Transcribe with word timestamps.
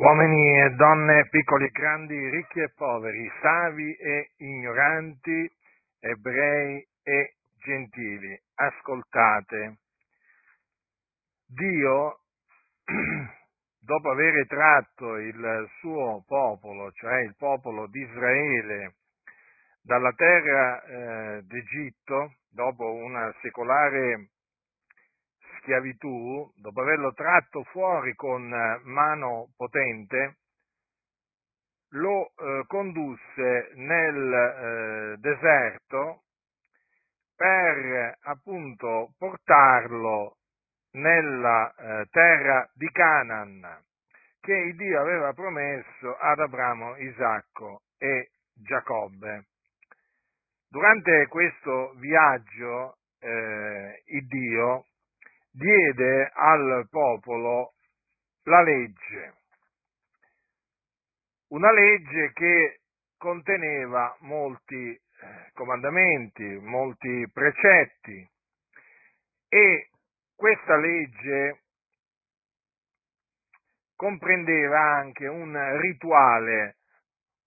Uomini 0.00 0.62
e 0.62 0.70
donne, 0.76 1.28
piccoli 1.28 1.66
e 1.66 1.70
grandi, 1.72 2.30
ricchi 2.30 2.60
e 2.60 2.72
poveri, 2.74 3.30
savi 3.42 3.94
e 3.96 4.30
ignoranti, 4.38 5.52
ebrei 6.00 6.82
e 7.02 7.34
gentili, 7.62 8.40
ascoltate. 8.54 9.76
Dio, 11.46 12.20
dopo 13.78 14.10
aver 14.10 14.46
tratto 14.46 15.16
il 15.16 15.68
suo 15.80 16.24
popolo, 16.26 16.90
cioè 16.92 17.20
il 17.20 17.34
popolo 17.36 17.86
di 17.88 18.00
Israele, 18.00 18.94
dalla 19.82 20.12
terra 20.12 20.82
eh, 20.82 21.42
d'Egitto, 21.42 22.36
dopo 22.48 22.90
una 22.90 23.30
secolare 23.42 24.30
schiavitù, 25.60 26.52
dopo 26.56 26.80
averlo 26.80 27.12
tratto 27.12 27.62
fuori 27.64 28.14
con 28.14 28.52
eh, 28.52 28.80
mano 28.84 29.48
potente, 29.56 30.36
lo 31.90 32.26
eh, 32.26 32.64
condusse 32.66 33.72
nel 33.74 34.32
eh, 34.32 35.16
deserto 35.18 36.22
per 37.34 38.18
appunto 38.22 39.14
portarlo 39.18 40.36
nella 40.92 41.74
eh, 41.74 42.06
terra 42.10 42.68
di 42.74 42.88
Canaan 42.90 43.82
che 44.40 44.72
Dio 44.74 45.00
aveva 45.00 45.32
promesso 45.32 46.16
ad 46.18 46.40
Abramo, 46.40 46.96
Isacco 46.96 47.82
e 47.98 48.30
Giacobbe. 48.54 49.46
Durante 50.68 51.26
questo 51.28 51.92
viaggio 51.96 52.96
eh, 53.20 54.02
Dio 54.26 54.86
diede 55.50 56.30
al 56.34 56.86
popolo 56.90 57.74
la 58.44 58.62
legge, 58.62 59.34
una 61.48 61.72
legge 61.72 62.32
che 62.32 62.80
conteneva 63.16 64.16
molti 64.20 64.90
eh, 64.92 65.50
comandamenti, 65.52 66.44
molti 66.60 67.28
precetti. 67.32 68.28
E 69.48 69.90
questa 70.34 70.76
legge 70.76 71.62
comprendeva 73.96 74.80
anche 74.80 75.26
un 75.26 75.78
rituale, 75.80 76.76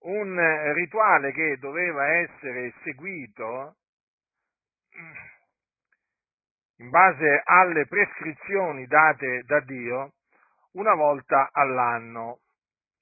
un 0.02 0.74
rituale 0.74 1.32
che 1.32 1.58
doveva 1.58 2.08
essere 2.18 2.74
seguito 2.84 3.78
in 6.84 6.90
base 6.90 7.42
alle 7.46 7.88
prescrizioni 7.88 8.86
date 8.88 9.44
da 9.46 9.62
Dio 9.62 10.12
una 10.74 10.94
volta 10.94 11.50
all'anno. 11.54 12.40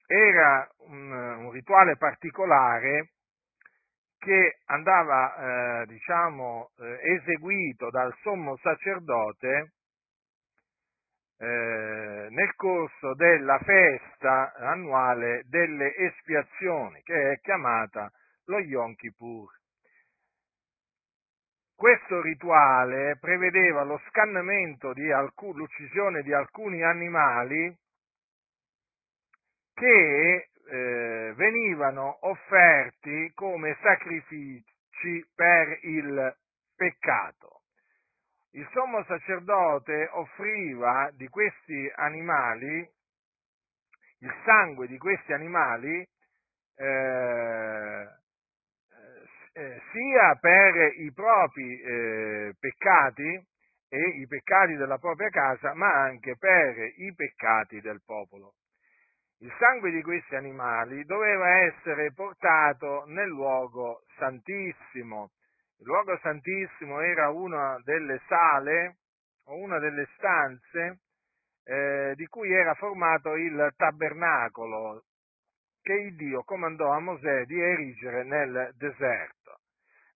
Era 0.06 0.68
un, 0.86 1.10
un 1.10 1.50
rituale 1.50 1.96
particolare 1.96 3.10
che 4.18 4.58
andava, 4.66 5.82
eh, 5.82 5.86
diciamo, 5.86 6.70
eh, 6.78 7.14
eseguito 7.14 7.90
dal 7.90 8.14
sommo 8.20 8.56
sacerdote 8.58 9.72
eh, 11.38 12.26
nel 12.30 12.54
corso 12.54 13.14
della 13.14 13.58
festa 13.58 14.52
annuale 14.58 15.42
delle 15.46 15.92
espiazioni, 15.96 17.02
che 17.02 17.32
è 17.32 17.40
chiamata 17.40 18.08
lo 18.44 18.60
Yom 18.60 18.94
Kippur. 18.94 19.61
Questo 21.82 22.20
rituale 22.20 23.16
prevedeva 23.18 23.82
lo 23.82 24.00
scannamento 24.06 24.92
di 24.92 25.10
alcun, 25.10 25.56
l'uccisione 25.56 26.22
di 26.22 26.32
alcuni 26.32 26.80
animali 26.84 27.76
che 29.74 30.48
eh, 30.64 31.32
venivano 31.34 32.18
offerti 32.20 33.32
come 33.34 33.76
sacrifici 33.82 35.26
per 35.34 35.80
il 35.82 36.36
peccato. 36.76 37.62
Il 38.52 38.68
sommo 38.70 39.02
sacerdote 39.02 40.08
offriva 40.12 41.10
di 41.14 41.26
questi 41.26 41.90
animali, 41.96 42.88
il 44.20 44.34
sangue 44.44 44.86
di 44.86 44.98
questi 44.98 45.32
animali, 45.32 46.08
eh, 46.76 48.21
eh, 49.52 49.80
sia 49.92 50.34
per 50.40 50.94
i 50.98 51.12
propri 51.12 51.80
eh, 51.80 52.54
peccati 52.58 53.46
e 53.88 54.00
i 54.20 54.26
peccati 54.26 54.74
della 54.74 54.98
propria 54.98 55.28
casa, 55.28 55.74
ma 55.74 55.92
anche 55.92 56.36
per 56.38 56.78
i 56.96 57.12
peccati 57.14 57.80
del 57.80 58.00
popolo. 58.04 58.54
Il 59.40 59.52
sangue 59.58 59.90
di 59.90 60.02
questi 60.02 60.36
animali 60.36 61.04
doveva 61.04 61.58
essere 61.64 62.12
portato 62.12 63.04
nel 63.06 63.28
luogo 63.28 64.04
santissimo. 64.16 65.32
Il 65.78 65.86
luogo 65.86 66.16
santissimo 66.22 67.00
era 67.00 67.28
una 67.30 67.78
delle 67.82 68.20
sale 68.28 68.98
o 69.46 69.56
una 69.56 69.78
delle 69.78 70.06
stanze 70.16 71.00
eh, 71.64 72.12
di 72.14 72.26
cui 72.26 72.52
era 72.52 72.74
formato 72.74 73.34
il 73.34 73.72
tabernacolo 73.76 75.02
che 75.82 75.92
il 75.92 76.14
Dio 76.16 76.42
comandò 76.44 76.90
a 76.90 77.00
Mosè 77.00 77.44
di 77.44 77.60
erigere 77.60 78.24
nel 78.24 78.72
deserto. 78.76 79.58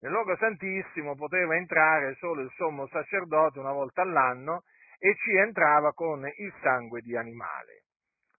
Nel 0.01 0.13
luogo 0.13 0.37
santissimo 0.37 1.15
poteva 1.17 1.57
entrare 1.57 2.15
solo 2.15 2.43
il 2.43 2.53
sommo 2.57 2.87
sacerdote 2.87 3.59
una 3.59 3.73
volta 3.73 4.03
all'anno 4.03 4.63
e 4.99 5.15
ci 5.17 5.35
entrava 5.35 5.93
con 5.93 6.25
il 6.25 6.55
sangue 6.63 7.01
di 7.01 7.17
animale, 7.17 7.83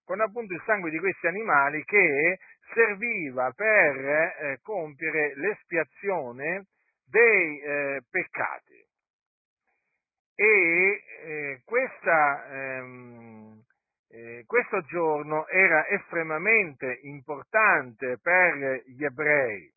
con 0.04 0.20
appunto 0.20 0.54
il 0.54 0.62
sangue 0.64 0.90
di 0.90 0.98
questi 0.98 1.26
animali 1.26 1.84
che 1.84 2.38
serviva 2.72 3.52
per 3.52 3.96
eh, 3.96 4.58
compiere 4.62 5.34
l'espiazione 5.36 6.66
dei 7.04 7.60
eh, 7.60 8.02
peccati. 8.10 8.86
E 10.34 11.02
eh, 11.24 11.62
questa, 11.64 12.46
ehm, 12.50 13.60
eh, 14.10 14.44
questo 14.46 14.82
giorno 14.82 15.46
era 15.48 15.86
estremamente 15.88 17.00
importante 17.02 18.18
per 18.22 18.82
gli 18.86 19.04
ebrei, 19.04 19.72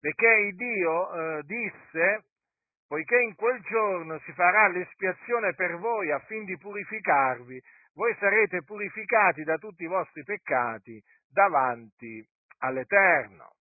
perché 0.00 0.52
Dio 0.54 1.12
eh, 1.12 1.42
disse, 1.44 2.24
poiché 2.88 3.20
in 3.20 3.34
quel 3.34 3.60
giorno 3.62 4.18
si 4.20 4.32
farà 4.32 4.68
l'espiazione 4.68 5.54
per 5.54 5.76
voi 5.76 6.10
affin 6.10 6.44
di 6.44 6.56
purificarvi, 6.56 7.62
voi 7.94 8.16
sarete 8.18 8.62
purificati 8.62 9.44
da 9.44 9.56
tutti 9.58 9.84
i 9.84 9.88
vostri 9.88 10.24
peccati 10.24 11.02
davanti 11.28 12.26
all'Eterno. 12.58 13.52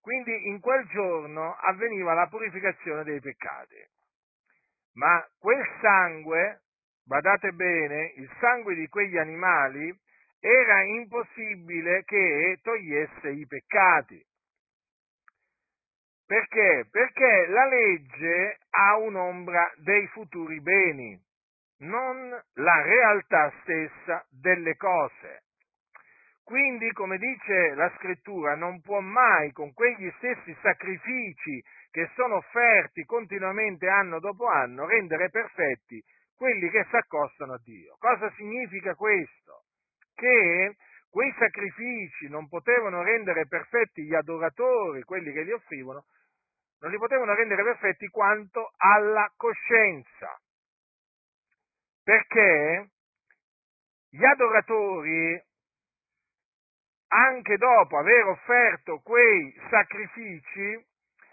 Quindi 0.00 0.48
in 0.48 0.60
quel 0.60 0.86
giorno 0.86 1.54
avveniva 1.54 2.14
la 2.14 2.26
purificazione 2.28 3.04
dei 3.04 3.20
peccati. 3.20 3.76
Ma 4.94 5.22
quel 5.38 5.62
sangue, 5.80 6.62
badate 7.08 7.52
bene, 7.52 8.12
il 8.16 8.30
sangue 8.38 8.74
di 8.74 8.86
quegli 8.88 9.16
animali 9.16 9.92
era 10.40 10.82
impossibile 10.82 12.04
che 12.04 12.58
togliesse 12.62 13.30
i 13.30 13.46
peccati. 13.46 14.22
Perché? 16.26 16.86
Perché 16.90 17.46
la 17.48 17.66
legge 17.66 18.58
ha 18.70 18.98
un'ombra 18.98 19.72
dei 19.78 20.06
futuri 20.08 20.60
beni, 20.60 21.18
non 21.78 22.28
la 22.54 22.82
realtà 22.82 23.50
stessa 23.62 24.24
delle 24.28 24.76
cose. 24.76 25.44
Quindi, 26.44 26.92
come 26.92 27.16
dice 27.16 27.74
la 27.74 27.90
scrittura, 27.96 28.54
non 28.54 28.82
può 28.82 29.00
mai 29.00 29.50
con 29.52 29.72
quegli 29.72 30.10
stessi 30.18 30.54
sacrifici 30.60 31.62
che 31.90 32.10
sono 32.14 32.36
offerti 32.36 33.04
continuamente 33.04 33.88
anno 33.88 34.20
dopo 34.20 34.46
anno 34.46 34.86
rendere 34.86 35.30
perfetti 35.30 36.02
quelli 36.38 36.70
che 36.70 36.86
si 36.88 36.96
accostano 36.96 37.54
a 37.54 37.60
Dio. 37.62 37.96
Cosa 37.98 38.32
significa 38.36 38.94
questo? 38.94 39.64
Che 40.14 40.76
quei 41.10 41.34
sacrifici 41.36 42.28
non 42.28 42.48
potevano 42.48 43.02
rendere 43.02 43.46
perfetti 43.46 44.04
gli 44.04 44.14
adoratori, 44.14 45.02
quelli 45.02 45.32
che 45.32 45.42
li 45.42 45.52
offrivano, 45.52 46.04
non 46.80 46.92
li 46.92 46.96
potevano 46.96 47.34
rendere 47.34 47.64
perfetti 47.64 48.06
quanto 48.08 48.72
alla 48.76 49.30
coscienza. 49.36 50.40
Perché 52.04 52.90
gli 54.10 54.24
adoratori, 54.24 55.42
anche 57.08 57.56
dopo 57.56 57.98
aver 57.98 58.26
offerto 58.26 59.00
quei 59.00 59.54
sacrifici, 59.68 60.86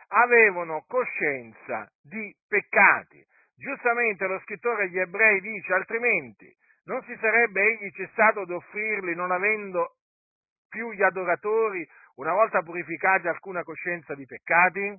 avevano 0.07 0.83
coscienza 0.88 1.89
di 2.01 2.35
peccati. 2.47 3.25
Giustamente 3.56 4.28
lo 4.28 4.40
scrittore 4.40 4.84
agli 4.84 5.00
ebrei 5.00 5.40
dice 5.42 5.74
altrimenti 5.74 6.54
non 6.86 7.02
si 7.04 7.16
sarebbe 7.19 7.62
egli 7.62 7.92
cessato 7.92 8.46
di 8.46 8.54
offrirli 8.54 9.16
non 9.16 9.31
avendo 9.31 9.96
più 10.69 10.92
gli 10.92 11.02
adoratori 11.02 11.88
una 12.16 12.34
volta 12.34 12.62
purificati 12.62 13.28
alcuna 13.28 13.63
coscienza 13.63 14.13
di 14.13 14.25
peccati? 14.25 14.96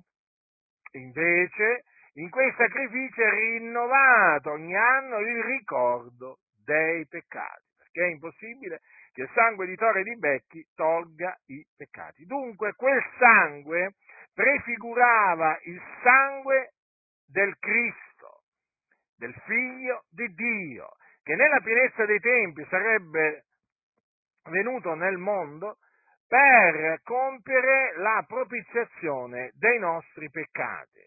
Invece, 0.93 1.83
in 2.13 2.29
quei 2.29 2.53
sacrifici 2.57 3.21
è 3.21 3.29
rinnovato 3.29 4.51
ogni 4.51 4.75
anno 4.75 5.19
il 5.19 5.43
ricordo 5.43 6.39
dei 6.63 7.05
peccati. 7.07 7.65
perché 7.77 8.05
è 8.05 8.11
impossibile 8.11 8.81
che 9.13 9.23
il 9.23 9.29
sangue 9.33 9.65
di 9.65 9.75
Tore 9.75 10.01
e 10.01 10.03
di 10.03 10.17
Becchi 10.17 10.67
tolga 10.75 11.35
i 11.47 11.65
peccati. 11.75 12.25
Dunque 12.25 12.73
quel 12.73 13.01
sangue 13.17 13.95
prefigurava 14.33 15.57
il 15.63 15.81
sangue 16.03 16.73
del 17.25 17.57
Cristo, 17.59 18.06
del 19.17 19.33
Figlio 19.45 20.05
di 20.09 20.33
Dio, 20.33 20.89
che 21.23 21.35
nella 21.35 21.59
pienezza 21.59 22.05
dei 22.05 22.19
tempi 22.19 22.65
sarebbe 22.69 23.45
venuto 24.49 24.93
nel 24.93 25.17
mondo 25.17 25.77
per 26.27 27.01
compiere 27.03 27.97
la 27.97 28.23
propiziazione 28.27 29.51
dei 29.55 29.79
nostri 29.79 30.29
peccati, 30.29 31.05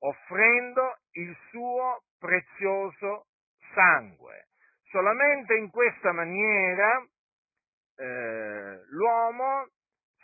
offrendo 0.00 0.98
il 1.12 1.36
suo 1.50 2.02
prezioso 2.18 3.26
sangue. 3.74 4.48
Solamente 4.90 5.54
in 5.54 5.70
questa 5.70 6.12
maniera 6.12 7.04
eh, 7.96 8.80
l'uomo 8.90 9.68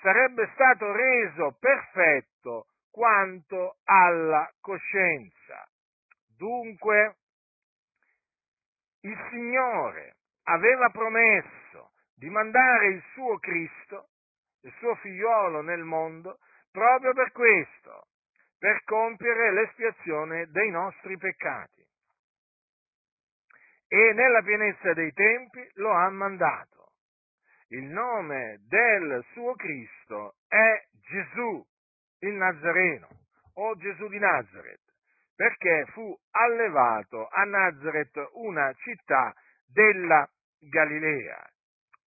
sarebbe 0.01 0.51
stato 0.55 0.93
reso 0.93 1.57
perfetto 1.59 2.67
quanto 2.91 3.77
alla 3.85 4.51
coscienza. 4.61 5.67
Dunque, 6.37 7.17
il 9.03 9.27
Signore 9.31 10.17
aveva 10.45 10.91
promesso 10.91 11.93
di 12.15 12.29
mandare 12.29 12.89
il 12.89 13.03
suo 13.13 13.39
Cristo, 13.39 14.09
il 14.63 14.73
suo 14.79 14.95
figliolo 14.97 15.61
nel 15.63 15.83
mondo, 15.83 16.39
proprio 16.71 17.13
per 17.13 17.33
questo, 17.33 18.09
per 18.59 18.83
compiere 18.85 19.53
l'espiazione 19.53 20.47
dei 20.47 20.71
nostri 20.71 21.17
peccati. 21.17 21.85
E 23.89 24.13
nella 24.15 24.43
pienezza 24.43 24.93
dei 24.95 25.13
tempi 25.13 25.69
lo 25.75 25.91
ha 25.93 26.09
mandato 26.11 26.73
il 27.73 27.85
nome 27.85 28.61
del 28.69 29.25
suo 29.33 29.55
Cristo 29.55 30.37
è 30.47 30.85
Gesù, 31.09 31.67
il 32.19 32.35
Nazareno, 32.35 33.09
o 33.55 33.75
Gesù 33.77 34.09
di 34.09 34.19
Nazareth, 34.19 34.82
perché 35.43 35.87
fu 35.87 36.17
allevato 36.31 37.27
a 37.27 37.43
Nazareth, 37.43 38.17
una 38.35 38.73
città 38.75 39.35
della 39.67 40.25
Galilea. 40.61 41.45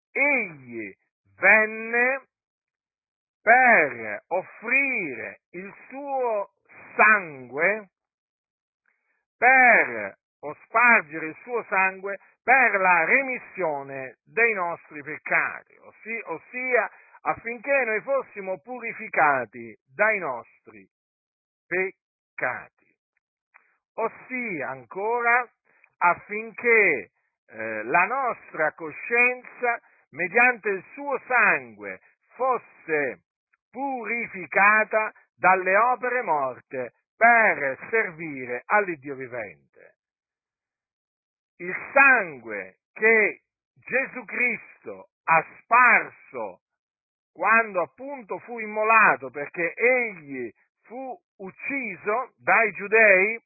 Egli 0.10 0.96
venne 1.38 2.28
per 3.42 4.24
offrire 4.28 5.42
il 5.50 5.70
suo 5.90 6.54
sangue, 6.96 7.90
per 9.38 10.18
o 10.40 10.56
spargere 10.64 11.28
il 11.28 11.38
suo 11.44 11.62
sangue 11.68 12.18
per 12.42 12.80
la 12.80 13.04
remissione 13.04 14.18
dei 14.24 14.54
nostri 14.54 15.04
peccati, 15.04 15.76
ossia, 15.81 16.31
ossia 16.31 16.90
affinché 17.24 17.84
noi 17.84 18.00
fossimo 18.00 18.60
purificati 18.60 19.78
dai 19.94 20.20
nostri 20.20 20.88
peccati, 21.68 22.94
ossia 23.95 24.69
ancora 24.69 25.50
affinché 25.97 27.12
eh, 27.47 27.83
la 27.83 28.06
nostra 28.06 28.74
coscienza, 28.74 29.80
mediante 30.12 30.69
il 30.69 30.83
suo 30.94 31.19
sangue, 31.27 32.00
fosse 32.36 33.21
purificata 33.71 35.12
dalle 35.36 35.75
opere 35.75 36.21
morte 36.21 36.94
per 37.15 37.77
servire 37.89 38.63
all'Iddio 38.65 39.15
vivente. 39.15 39.95
Il 41.57 41.75
sangue 41.94 42.80
che 42.94 43.42
Gesù 43.74 44.24
Cristo 44.25 45.09
ha 45.25 45.45
sparso 45.62 46.62
quando 47.31 47.81
appunto 47.81 48.39
fu 48.39 48.59
immolato 48.59 49.30
perché 49.30 49.74
egli 49.75 50.50
fu 50.83 51.18
ucciso 51.38 52.33
dai 52.38 52.71
giudei, 52.74 53.39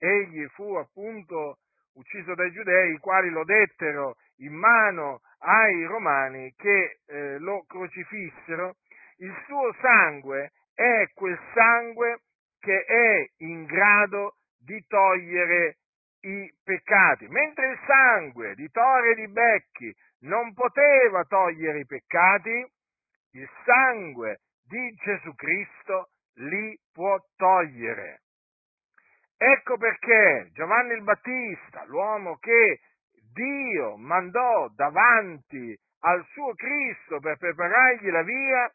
egli 0.00 0.46
fu 0.48 0.74
appunto 0.74 1.58
ucciso 1.94 2.34
dai 2.34 2.50
giudei, 2.52 2.94
i 2.94 2.98
quali 2.98 3.28
lo 3.28 3.44
dettero 3.44 4.16
in 4.36 4.54
mano 4.54 5.20
ai 5.40 5.84
romani 5.84 6.52
che 6.56 7.00
eh, 7.06 7.38
lo 7.38 7.64
crocifissero, 7.66 8.76
il 9.18 9.34
suo 9.46 9.74
sangue 9.80 10.52
è 10.74 11.08
quel 11.14 11.38
sangue 11.52 12.20
che 12.58 12.84
è 12.84 13.30
in 13.44 13.64
grado 13.64 14.36
di 14.58 14.82
togliere 14.86 15.76
i 16.22 16.52
peccati, 16.62 17.26
mentre 17.28 17.70
il 17.70 17.78
sangue 17.86 18.54
di 18.54 18.70
Tore 18.70 19.12
e 19.12 19.14
di 19.14 19.28
Becchi 19.28 19.94
non 20.20 20.52
poteva 20.52 21.24
togliere 21.24 21.80
i 21.80 21.86
peccati, 21.86 22.66
il 23.32 23.48
sangue 23.64 24.40
di 24.62 24.94
Gesù 25.02 25.34
Cristo 25.34 26.10
li 26.34 26.78
può 26.92 27.18
togliere. 27.36 28.22
Ecco 29.42 29.78
perché 29.78 30.50
Giovanni 30.52 30.92
il 30.92 31.02
Battista, 31.02 31.84
l'uomo 31.86 32.36
che 32.36 32.80
Dio 33.32 33.96
mandò 33.96 34.68
davanti 34.74 35.74
al 36.00 36.22
suo 36.32 36.52
Cristo 36.52 37.20
per 37.20 37.38
preparargli 37.38 38.10
la 38.10 38.22
via, 38.22 38.70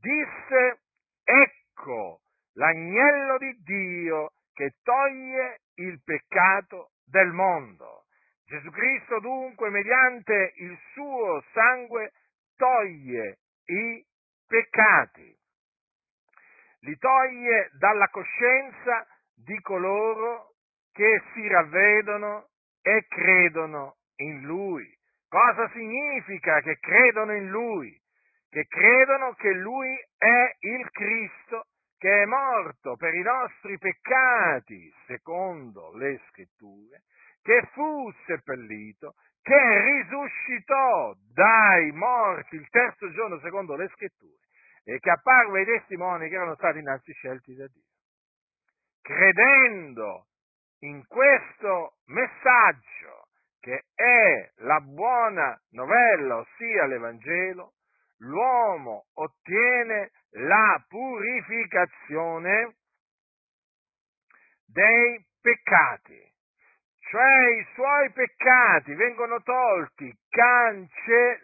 disse, 0.00 0.80
ecco 1.22 2.22
l'agnello 2.54 3.38
di 3.38 3.56
Dio 3.62 4.32
che 4.52 4.72
toglie 4.82 5.60
il 5.74 6.02
peccato 6.02 6.90
del 7.04 7.30
mondo. 7.30 8.06
Gesù 8.46 8.68
Cristo 8.70 9.20
dunque, 9.20 9.70
mediante 9.70 10.54
il 10.56 10.76
suo 10.92 11.40
sangue, 11.52 12.10
toglie 12.56 13.38
i 13.66 14.04
peccati, 14.44 15.38
li 16.80 16.98
toglie 16.98 17.70
dalla 17.78 18.08
coscienza 18.08 19.06
di 19.44 19.58
coloro 19.60 20.52
che 20.92 21.22
si 21.32 21.46
ravvedono 21.48 22.48
e 22.82 23.06
credono 23.08 23.96
in 24.16 24.42
Lui. 24.42 24.86
Cosa 25.28 25.68
significa 25.70 26.60
che 26.60 26.78
credono 26.78 27.34
in 27.34 27.48
Lui? 27.48 27.96
Che 28.48 28.66
credono 28.66 29.34
che 29.34 29.52
Lui 29.52 29.94
è 30.18 30.56
il 30.60 30.90
Cristo 30.90 31.66
che 32.00 32.22
è 32.22 32.24
morto 32.24 32.96
per 32.96 33.14
i 33.14 33.20
nostri 33.20 33.76
peccati, 33.76 34.90
secondo 35.06 35.94
le 35.94 36.18
scritture, 36.28 37.02
che 37.42 37.68
fu 37.72 38.10
seppellito, 38.24 39.14
che 39.42 39.80
risuscitò 39.82 41.14
dai 41.32 41.92
morti 41.92 42.56
il 42.56 42.66
terzo 42.70 43.12
giorno, 43.12 43.38
secondo 43.40 43.76
le 43.76 43.88
scritture, 43.88 44.46
e 44.82 44.98
che 44.98 45.10
apparve 45.10 45.60
ai 45.60 45.66
testimoni 45.66 46.30
che 46.30 46.36
erano 46.36 46.54
stati 46.54 46.78
innanzi 46.78 47.12
scelti 47.12 47.54
da 47.54 47.66
Dio. 47.66 47.89
Credendo 49.02 50.26
in 50.80 51.06
questo 51.06 51.96
messaggio, 52.06 53.28
che 53.60 53.84
è 53.94 54.50
la 54.58 54.80
buona 54.80 55.60
novella, 55.70 56.36
ossia 56.38 56.86
l'Evangelo, 56.86 57.74
l'uomo 58.18 59.06
ottiene 59.14 60.10
la 60.30 60.82
purificazione 60.88 62.76
dei 64.66 65.26
peccati, 65.40 66.32
cioè 67.10 67.58
i 67.58 67.66
suoi 67.74 68.10
peccati 68.12 68.94
vengono 68.94 69.42
tolti, 69.42 70.16
cancellati, 70.28 71.38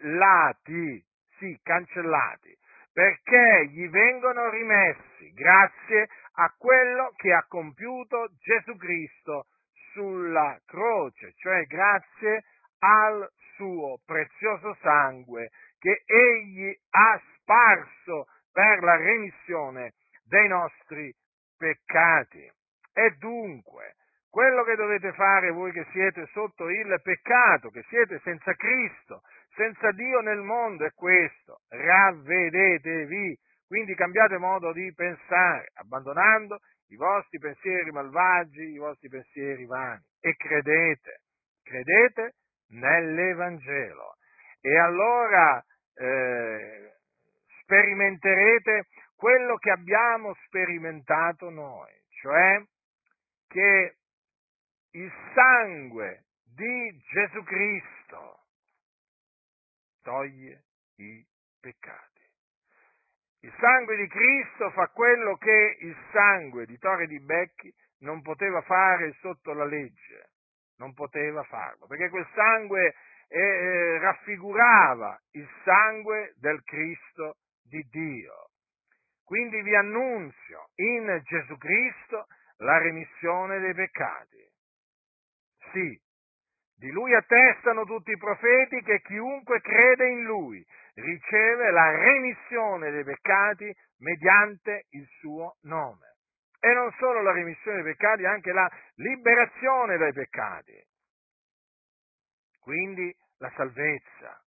sì, 1.37 1.59
cancellati, 1.61 2.57
perché 2.97 3.67
gli 3.67 3.87
vengono 3.89 4.49
rimessi 4.49 5.31
grazie 5.33 6.07
a 6.37 6.51
quello 6.57 7.13
che 7.15 7.31
ha 7.31 7.45
compiuto 7.47 8.29
Gesù 8.39 8.75
Cristo 8.75 9.45
sulla 9.91 10.59
croce, 10.65 11.33
cioè 11.35 11.63
grazie 11.65 12.43
al 12.79 13.29
suo 13.53 13.99
prezioso 14.03 14.75
sangue 14.81 15.51
che 15.77 16.01
egli 16.07 16.75
ha 16.89 17.21
sparso 17.35 18.29
per 18.51 18.81
la 18.81 18.95
remissione 18.95 19.93
dei 20.25 20.47
nostri 20.47 21.13
peccati. 21.55 22.51
E 22.93 23.11
dunque, 23.19 23.93
quello 24.27 24.63
che 24.63 24.75
dovete 24.75 25.13
fare 25.13 25.51
voi 25.51 25.71
che 25.71 25.85
siete 25.91 26.25
sotto 26.31 26.67
il 26.67 26.99
peccato, 27.03 27.69
che 27.69 27.83
siete 27.89 28.19
senza 28.23 28.55
Cristo, 28.55 29.21
senza 29.57 29.91
Dio 29.91 30.21
nel 30.21 30.41
mondo, 30.41 30.85
è 30.85 30.93
questo, 30.93 31.61
ravvedetevi, 31.69 33.35
quindi 33.65 33.95
cambiate 33.95 34.37
modo 34.37 34.71
di 34.71 34.93
pensare, 34.93 35.71
abbandonando 35.73 36.59
i 36.89 36.95
vostri 36.95 37.39
pensieri 37.39 37.91
malvagi, 37.91 38.61
i 38.61 38.77
vostri 38.77 39.09
pensieri 39.09 39.65
vani, 39.65 40.01
e 40.21 40.35
credete, 40.35 41.21
credete 41.63 42.35
nell'Evangelo. 42.69 44.17
E 44.61 44.77
allora 44.77 45.63
eh, 45.95 46.93
sperimenterete 47.61 48.85
quello 49.15 49.55
che 49.57 49.71
abbiamo 49.71 50.35
sperimentato 50.45 51.49
noi, 51.49 51.91
cioè 52.21 52.61
che 53.47 53.95
il 54.91 55.11
sangue 55.33 56.25
di 56.43 56.95
Gesù 57.11 57.43
Cristo 57.43 58.45
toglie 60.07 60.63
i 60.99 61.21
peccati. 61.59 62.21
Il 63.41 63.53
sangue 63.59 63.97
di 63.97 64.07
Cristo 64.07 64.71
fa 64.71 64.87
quello 64.87 65.35
che 65.35 65.77
il 65.81 65.97
sangue 66.13 66.65
di 66.65 66.77
Torre 66.77 67.07
di 67.07 67.19
Becchi 67.19 67.73
non 67.99 68.21
poteva 68.21 68.61
fare 68.61 69.13
sotto 69.19 69.51
la 69.51 69.65
legge, 69.65 70.29
non 70.77 70.93
poteva 70.93 71.43
farlo, 71.43 71.87
perché 71.87 72.07
quel 72.07 72.27
sangue 72.33 72.95
eh, 73.27 73.37
eh, 73.37 73.99
raffigurava 73.99 75.19
il 75.31 75.49
sangue 75.65 76.33
del 76.37 76.63
Cristo 76.63 77.39
di 77.61 77.85
Dio. 77.89 78.51
Quindi 79.25 79.61
vi 79.61 79.75
annunzio 79.75 80.69
in 80.75 81.21
Gesù 81.25 81.57
Cristo 81.57 82.27
la 82.59 82.77
remissione 82.77 83.59
dei 83.59 83.73
peccati. 83.73 84.49
Sì, 85.73 85.99
di 86.77 86.91
lui 86.91 87.13
attestano 87.15 87.85
tutti 87.85 88.11
i 88.11 88.17
profeti 88.17 88.81
che 88.83 89.01
chiunque 89.01 89.61
crede 89.61 90.09
in 90.09 90.23
lui 90.23 90.63
riceve 90.93 91.71
la 91.71 91.89
remissione 91.91 92.91
dei 92.91 93.03
peccati 93.03 93.75
mediante 93.99 94.85
il 94.89 95.07
suo 95.19 95.57
nome. 95.61 96.15
E 96.59 96.71
non 96.73 96.91
solo 96.99 97.21
la 97.21 97.31
remissione 97.31 97.81
dei 97.81 97.93
peccati, 97.93 98.25
anche 98.25 98.51
la 98.51 98.69
liberazione 98.95 99.97
dai 99.97 100.13
peccati. 100.13 100.85
Quindi 102.59 103.15
la 103.37 103.51
salvezza. 103.55 104.41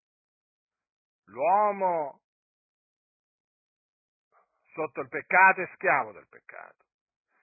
L'uomo 1.26 2.20
sotto 4.72 5.00
il 5.00 5.08
peccato 5.08 5.62
è 5.62 5.70
schiavo 5.74 6.12
del 6.12 6.26
peccato. 6.28 6.84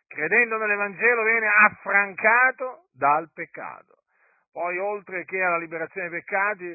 Credendo 0.08 0.58
nell'Evangelo 0.58 1.24
viene 1.24 1.48
affrancato 1.48 2.88
dal 2.94 3.30
peccato. 3.34 3.97
Poi 4.52 4.78
oltre 4.80 5.26
che 5.26 5.42
alla 5.42 5.58
liberazione 5.58 6.10
dei 6.10 6.20
peccati, 6.20 6.66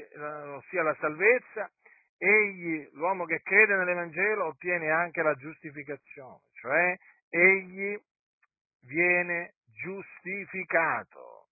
ossia 0.56 0.82
la 0.82 0.96
salvezza, 1.00 1.70
egli, 2.16 2.88
l'uomo 2.92 3.24
che 3.24 3.40
crede 3.42 3.74
nell'Evangelo, 3.74 4.46
ottiene 4.46 4.90
anche 4.90 5.22
la 5.22 5.34
giustificazione, 5.34 6.42
cioè 6.52 6.96
egli 7.28 7.98
viene 8.82 9.54
giustificato. 9.66 11.48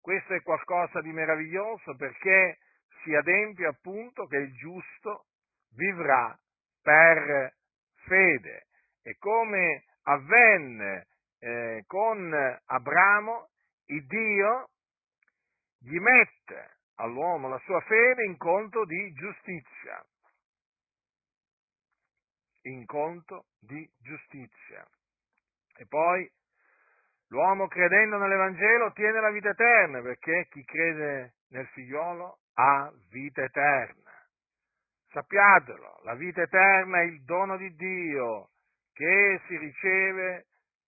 Questo 0.00 0.34
è 0.34 0.42
qualcosa 0.42 1.00
di 1.00 1.10
meraviglioso 1.10 1.96
perché 1.96 2.58
si 3.02 3.12
adempie 3.14 3.66
appunto 3.66 4.26
che 4.26 4.36
il 4.36 4.54
giusto 4.54 5.24
vivrà 5.74 6.38
per 6.80 7.54
fede. 8.04 8.66
E 9.02 9.16
come 9.18 9.84
avvenne 10.04 11.06
eh, 11.40 11.82
con 11.86 12.32
Abramo, 12.66 13.48
il 13.86 14.06
Dio 14.06 14.70
gli 15.78 15.98
mette 15.98 16.78
all'uomo 16.96 17.48
la 17.48 17.60
sua 17.64 17.80
fede 17.80 18.24
in 18.24 18.36
conto 18.36 18.84
di 18.84 19.12
giustizia. 19.12 20.04
In 22.62 22.84
conto 22.86 23.46
di 23.60 23.88
giustizia. 23.98 24.86
E 25.76 25.86
poi 25.86 26.28
l'uomo 27.28 27.68
credendo 27.68 28.16
nell'Evangelo 28.16 28.86
ottiene 28.86 29.20
la 29.20 29.30
vita 29.30 29.50
eterna, 29.50 30.00
perché 30.00 30.48
chi 30.50 30.64
crede 30.64 31.34
nel 31.50 31.66
figliolo 31.68 32.40
ha 32.54 32.92
vita 33.10 33.42
eterna. 33.42 34.10
Sappiatelo, 35.10 36.00
la 36.02 36.14
vita 36.14 36.42
eterna 36.42 37.00
è 37.00 37.04
il 37.04 37.22
dono 37.22 37.56
di 37.56 37.74
Dio 37.76 38.50
che 38.92 39.40
si 39.46 39.56
riceve 39.58 40.46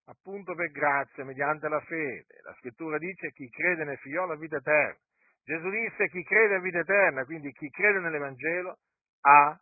appunto 0.08 0.54
per 0.54 0.70
grazia, 0.70 1.24
mediante 1.24 1.68
la 1.68 1.80
fede. 1.80 2.40
La 2.42 2.54
scrittura 2.58 2.98
dice 2.98 3.30
chi 3.32 3.48
crede 3.48 3.84
nel 3.84 3.98
figliolo 3.98 4.32
ha 4.32 4.36
vita 4.36 4.56
eterna. 4.56 4.98
Gesù 5.44 5.70
disse 5.70 6.08
chi 6.08 6.22
crede 6.24 6.56
ha 6.56 6.60
vita 6.60 6.78
eterna, 6.78 7.24
quindi 7.24 7.52
chi 7.52 7.70
crede 7.70 8.00
nell'Evangelo 8.00 8.78
ha 9.22 9.58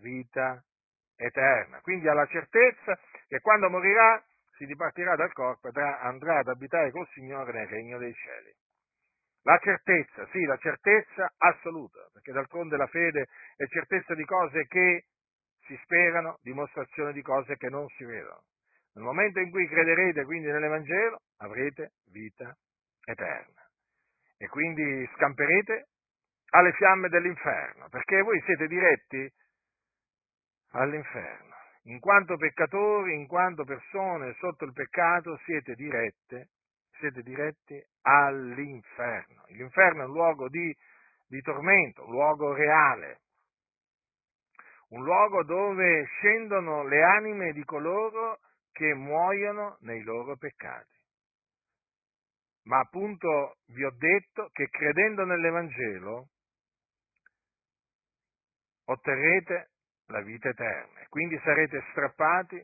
vita 0.00 0.62
eterna. 1.16 1.80
Quindi 1.80 2.08
ha 2.08 2.14
la 2.14 2.26
certezza 2.26 2.98
che 3.26 3.40
quando 3.40 3.70
morirà 3.70 4.22
si 4.56 4.66
dipartirà 4.66 5.16
dal 5.16 5.32
corpo 5.32 5.68
e 5.68 5.82
andrà 5.82 6.38
ad 6.38 6.48
abitare 6.48 6.90
col 6.90 7.08
Signore 7.08 7.52
nel 7.52 7.66
regno 7.66 7.98
dei 7.98 8.14
cieli. 8.14 8.52
La 9.42 9.58
certezza, 9.58 10.26
sì, 10.30 10.44
la 10.44 10.56
certezza 10.56 11.32
assoluta, 11.36 12.08
perché 12.12 12.32
d'altronde 12.32 12.76
la 12.76 12.86
fede 12.86 13.26
è 13.56 13.66
certezza 13.66 14.14
di 14.14 14.24
cose 14.24 14.66
che 14.66 15.04
si 15.66 15.78
sperano, 15.82 16.38
dimostrazione 16.42 17.12
di 17.12 17.22
cose 17.22 17.56
che 17.56 17.68
non 17.68 17.86
si 17.88 18.04
vedono. 18.04 18.42
Nel 18.94 19.04
momento 19.04 19.40
in 19.40 19.50
cui 19.50 19.66
crederete 19.66 20.24
quindi 20.24 20.50
nell'Evangelo 20.50 21.20
avrete 21.38 21.92
vita 22.10 22.56
eterna 23.04 23.62
e 24.36 24.48
quindi 24.48 25.08
scamperete 25.16 25.88
alle 26.50 26.72
fiamme 26.72 27.08
dell'inferno, 27.08 27.88
perché 27.88 28.20
voi 28.22 28.40
siete 28.44 28.66
diretti 28.68 29.32
all'inferno. 30.72 31.52
In 31.86 31.98
quanto 31.98 32.36
peccatori, 32.36 33.14
in 33.14 33.26
quanto 33.26 33.64
persone 33.64 34.34
sotto 34.38 34.64
il 34.64 34.72
peccato, 34.72 35.38
siete 35.44 35.74
dirette, 35.74 36.50
siete 36.98 37.22
diretti 37.22 37.82
all'inferno. 38.02 39.44
L'inferno 39.48 40.02
è 40.02 40.06
un 40.06 40.12
luogo 40.12 40.48
di, 40.48 40.74
di 41.26 41.40
tormento, 41.42 42.04
un 42.04 42.12
luogo 42.12 42.54
reale, 42.54 43.20
un 44.90 45.02
luogo 45.02 45.42
dove 45.42 46.04
scendono 46.04 46.84
le 46.84 47.02
anime 47.02 47.52
di 47.52 47.64
coloro 47.64 48.38
che 48.74 48.92
muoiono 48.92 49.78
nei 49.82 50.02
loro 50.02 50.36
peccati. 50.36 50.98
Ma 52.64 52.80
appunto 52.80 53.58
vi 53.66 53.84
ho 53.84 53.92
detto 53.96 54.48
che 54.52 54.68
credendo 54.68 55.24
nell'Evangelo 55.24 56.28
otterrete 58.86 59.70
la 60.06 60.20
vita 60.20 60.48
eterna 60.48 61.00
e 61.00 61.08
quindi 61.08 61.38
sarete 61.44 61.84
strappati 61.90 62.62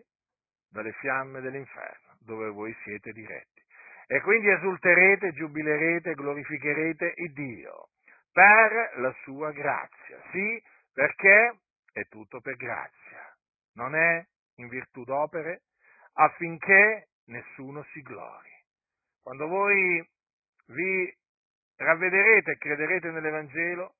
dalle 0.68 0.92
fiamme 0.94 1.40
dell'inferno 1.40 2.16
dove 2.20 2.48
voi 2.50 2.74
siete 2.82 3.12
diretti. 3.12 3.62
E 4.06 4.20
quindi 4.22 4.48
esulterete, 4.48 5.32
giubilerete, 5.32 6.14
glorificherete 6.14 7.14
il 7.16 7.32
Dio 7.32 7.90
per 8.32 8.92
la 8.96 9.14
sua 9.22 9.52
grazia. 9.52 10.20
Sì, 10.32 10.62
perché 10.92 11.60
è 11.92 12.04
tutto 12.08 12.40
per 12.40 12.56
grazia, 12.56 13.36
non 13.74 13.94
è 13.94 14.26
in 14.56 14.68
virtù 14.68 15.04
d'opere, 15.04 15.62
affinché 16.14 17.08
nessuno 17.26 17.82
si 17.92 18.00
glori. 18.02 18.50
Quando 19.22 19.46
voi 19.46 20.08
vi 20.66 21.16
ravvederete 21.76 22.52
e 22.52 22.58
crederete 22.58 23.10
nell'Evangelo, 23.10 23.94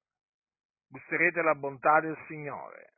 gusterete 0.89 1.43
la 1.43 1.55
bontà 1.55 2.01
del 2.01 2.19
Signore 2.27 2.95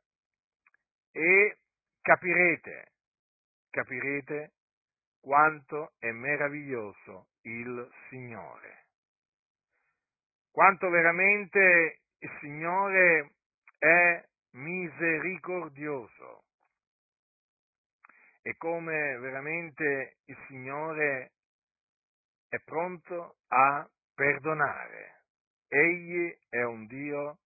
e 1.11 1.57
capirete, 2.01 2.91
capirete 3.69 4.53
quanto 5.21 5.93
è 5.99 6.11
meraviglioso 6.11 7.27
il 7.43 7.89
Signore, 8.09 8.87
quanto 10.51 10.89
veramente 10.89 12.01
il 12.17 12.37
Signore 12.39 13.35
è 13.77 14.23
misericordioso 14.51 16.45
e 18.43 18.55
come 18.57 19.17
veramente 19.19 20.17
il 20.25 20.37
Signore 20.47 21.31
è 22.49 22.59
pronto 22.59 23.37
a 23.47 23.89
perdonare. 24.13 25.21
Egli 25.69 26.37
è 26.49 26.61
un 26.61 26.85
Dio 26.85 27.39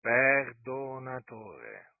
perdonatore, 0.00 1.92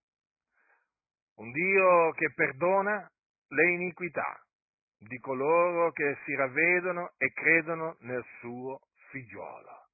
un 1.36 1.52
Dio 1.52 2.10
che 2.12 2.32
perdona 2.34 3.08
le 3.48 3.70
iniquità 3.70 4.42
di 4.98 5.18
coloro 5.18 5.92
che 5.92 6.16
si 6.24 6.34
ravvedono 6.34 7.12
e 7.18 7.32
credono 7.32 7.96
nel 8.00 8.24
suo 8.40 8.80
figliuolo. 9.10 9.88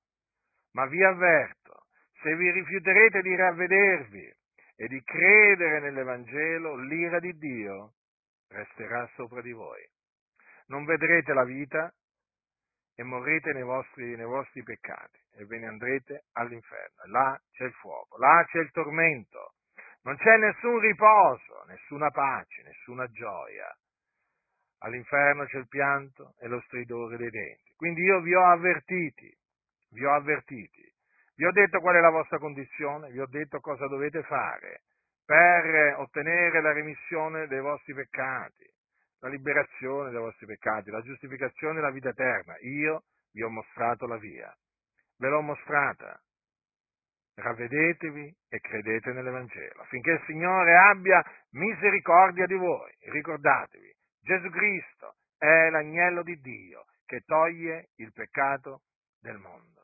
Ma 0.73 0.87
vi 0.87 1.03
avverto, 1.03 1.87
se 2.23 2.35
vi 2.37 2.51
rifiuterete 2.53 3.21
di 3.21 3.35
ravvedervi 3.35 4.37
e 4.77 4.87
di 4.87 5.03
credere 5.03 5.81
nell'Evangelo, 5.81 6.77
l'ira 6.77 7.19
di 7.19 7.37
Dio 7.37 7.95
resterà 8.49 9.09
sopra 9.15 9.41
di 9.41 9.53
voi. 9.53 9.87
Non 10.67 10.85
vedrete 10.85 11.33
la 11.33 11.45
vita 11.45 11.93
e 12.95 13.03
morrete 13.03 13.53
nei 13.53 13.63
vostri, 13.63 14.17
nei 14.17 14.27
vostri 14.27 14.63
peccati 14.63 15.19
e 15.35 15.45
ve 15.45 15.59
ne 15.59 15.67
andrete 15.67 16.25
all'inferno. 16.33 17.05
Là 17.07 17.41
c'è 17.53 17.65
il 17.65 17.73
fuoco, 17.75 18.19
là 18.19 18.45
c'è 18.49 18.59
il 18.59 18.71
tormento, 18.73 19.55
non 20.03 20.17
c'è 20.17 20.37
nessun 20.37 20.79
riposo, 20.81 21.65
nessuna 21.69 22.11
pace, 22.11 22.63
nessuna 22.63 23.07
gioia. 23.09 23.73
All'inferno 24.79 25.45
c'è 25.45 25.59
il 25.59 25.69
pianto 25.69 26.35
e 26.39 26.49
lo 26.49 26.61
stridore 26.63 27.17
dei 27.17 27.31
denti. 27.31 27.73
Quindi 27.77 28.03
io 28.03 28.21
vi 28.21 28.35
ho 28.35 28.45
avvertiti, 28.45 29.37
vi 29.91 30.05
ho 30.05 30.13
avvertiti, 30.15 30.93
vi 31.37 31.45
ho 31.45 31.53
detto 31.53 31.81
qual 31.81 31.97
è 31.97 32.01
la 32.01 32.11
vostra 32.11 32.39
condizione, 32.39 33.11
vi 33.11 33.21
ho 33.21 33.27
detto 33.27 33.61
cosa 33.61 33.87
dovete 33.87 34.23
fare 34.23 34.83
per 35.29 35.99
ottenere 35.99 36.63
la 36.63 36.73
remissione 36.73 37.47
dei 37.49 37.61
vostri 37.61 37.93
peccati, 37.93 38.65
la 39.19 39.29
liberazione 39.29 40.09
dei 40.09 40.19
vostri 40.21 40.47
peccati, 40.47 40.89
la 40.89 41.03
giustificazione 41.03 41.81
e 41.81 41.83
la 41.83 41.91
vita 41.91 42.09
eterna. 42.09 42.57
Io 42.61 43.03
vi 43.33 43.43
ho 43.43 43.51
mostrato 43.51 44.07
la 44.07 44.17
via, 44.17 44.51
ve 45.19 45.29
l'ho 45.29 45.43
mostrata. 45.43 46.19
ravvedetevi 47.35 48.35
e 48.49 48.59
credete 48.59 49.13
nell'Evangelo, 49.13 49.83
affinché 49.83 50.13
il 50.13 50.23
Signore 50.25 50.75
abbia 50.77 51.23
misericordia 51.51 52.47
di 52.47 52.57
voi. 52.57 52.91
Ricordatevi, 53.11 53.95
Gesù 54.23 54.49
Cristo 54.49 55.17
è 55.37 55.69
l'agnello 55.69 56.23
di 56.23 56.41
Dio 56.41 56.87
che 57.05 57.21
toglie 57.27 57.91
il 57.97 58.13
peccato 58.13 58.81
del 59.21 59.37
mondo. 59.37 59.83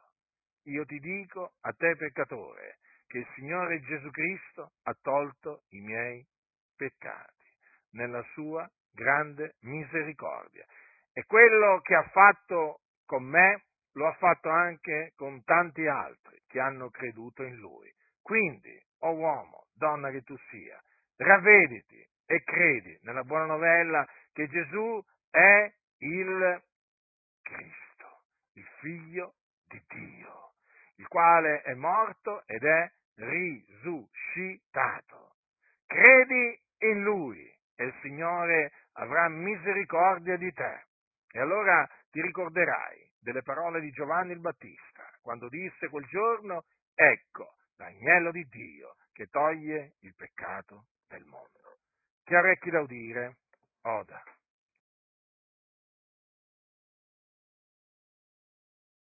Io 0.65 0.87
ti 0.87 0.99
dico, 0.99 1.53
a 1.61 1.73
te 1.75 1.95
peccatore, 1.97 2.79
che 3.15 3.21
il 3.21 3.29
Signore 3.37 3.81
Gesù 3.83 4.11
Cristo 4.11 4.73
ha 4.83 4.95
tolto 5.01 5.63
i 5.69 5.81
miei 5.81 6.27
peccati 6.75 7.47
nella 7.91 8.21
sua 8.33 8.69
grande 8.91 9.55
misericordia. 9.61 10.67
E 11.13 11.23
quello 11.25 11.81
che 11.83 11.95
ha 11.95 12.09
fatto 12.09 12.81
con 13.07 13.23
me 13.23 13.67
lo 13.93 14.09
ha 14.09 14.15
fatto 14.15 14.49
anche 14.49 15.13
con 15.15 15.45
tanti 15.45 15.87
altri 15.87 16.43
che 16.49 16.59
hanno 16.59 16.91
creduto 16.91 17.45
in 17.45 17.55
lui. 17.55 17.89
Quindi, 18.21 18.77
o 19.03 19.11
oh 19.11 19.15
uomo, 19.15 19.67
donna 19.75 20.11
che 20.11 20.23
tu 20.23 20.37
sia, 20.51 20.83
ravvediti 21.19 22.05
e 22.27 22.43
credi 22.43 22.99
nella 23.03 23.23
buona 23.23 23.45
novella 23.45 24.05
che 24.33 24.49
Gesù 24.49 25.01
è 25.31 25.73
il 25.99 26.63
Cristo, 27.43 28.23
il 28.55 28.67
figlio 28.81 29.35
di 29.69 29.81
Dio, 29.87 30.55
il 30.97 31.07
quale 31.07 31.63
è 31.63 31.75
morto 31.75 32.43
ed 32.47 32.65
è 32.65 32.91
risuscitato. 33.17 34.13
Credi 35.87 36.61
in 36.79 37.03
lui 37.03 37.53
e 37.77 37.85
il 37.85 37.95
Signore 38.03 38.73
avrà 38.95 39.29
misericordia 39.29 40.37
di 40.37 40.53
te. 40.53 40.85
E 41.31 41.41
allora 41.41 41.89
ti 42.11 42.21
ricorderai 42.21 43.11
delle 43.21 43.43
parole 43.43 43.81
di 43.81 43.91
Giovanni 43.91 44.33
il 44.33 44.41
Battista, 44.41 45.09
quando 45.21 45.49
disse 45.49 45.89
quel 45.89 46.05
giorno, 46.07 46.65
ecco 46.95 47.57
l'agnello 47.77 48.31
di 48.31 48.45
Dio 48.49 48.97
che 49.13 49.27
toglie 49.27 49.95
il 50.01 50.15
peccato 50.15 50.87
del 51.09 51.25
mondo. 51.25 51.79
Chi 52.25 52.35
ha 52.35 52.39
orecchi 52.39 52.71
da 52.71 52.81
udire, 52.81 53.37
oda. 53.83 54.23